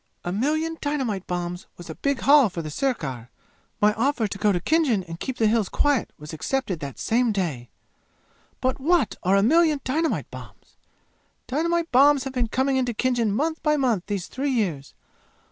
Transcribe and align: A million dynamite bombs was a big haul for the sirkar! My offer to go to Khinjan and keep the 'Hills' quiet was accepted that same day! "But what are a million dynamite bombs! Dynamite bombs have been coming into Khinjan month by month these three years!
A 0.23 0.31
million 0.31 0.79
dynamite 0.81 1.27
bombs 1.27 1.67
was 1.77 1.87
a 1.87 1.93
big 1.93 2.21
haul 2.21 2.49
for 2.49 2.63
the 2.63 2.71
sirkar! 2.71 3.29
My 3.79 3.93
offer 3.93 4.25
to 4.27 4.37
go 4.39 4.51
to 4.51 4.59
Khinjan 4.59 5.03
and 5.07 5.19
keep 5.19 5.37
the 5.37 5.45
'Hills' 5.45 5.69
quiet 5.69 6.11
was 6.17 6.33
accepted 6.33 6.79
that 6.79 6.97
same 6.97 7.31
day! 7.31 7.69
"But 8.61 8.79
what 8.79 9.15
are 9.21 9.35
a 9.35 9.43
million 9.43 9.79
dynamite 9.83 10.31
bombs! 10.31 10.77
Dynamite 11.45 11.91
bombs 11.91 12.23
have 12.23 12.33
been 12.33 12.47
coming 12.47 12.77
into 12.77 12.95
Khinjan 12.95 13.31
month 13.31 13.61
by 13.61 13.77
month 13.77 14.07
these 14.07 14.25
three 14.25 14.49
years! 14.49 14.95